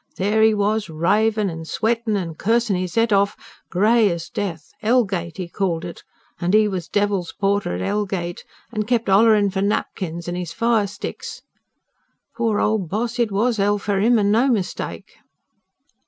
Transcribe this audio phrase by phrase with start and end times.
[0.17, 3.37] There he was, ravin' and sweatin' and cursin' his head off,
[3.69, 4.71] grey as death.
[4.79, 6.01] Hell gate, he called it,
[6.39, 10.53] said he was devil's porter at hell gate, and kept hollerin' for napkins and his
[10.53, 11.43] firesticks.
[12.35, 13.19] Poor ol' boss!
[13.19, 15.17] It WAS hell for him and no mistake!"